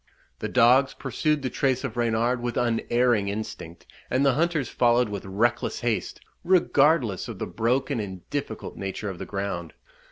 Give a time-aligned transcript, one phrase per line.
[0.39, 5.25] The dogs pursued the trace of Reynard with unerring instinct; and the hunters followed with
[5.25, 9.73] reckless haste, regardless of the broken and difficult nature of the ground.